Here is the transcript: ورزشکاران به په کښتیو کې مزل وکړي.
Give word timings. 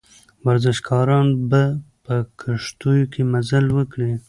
ورزشکاران 0.47 1.27
به 1.49 1.63
په 2.05 2.15
کښتیو 2.39 3.09
کې 3.13 3.21
مزل 3.31 3.65
وکړي. 3.77 4.11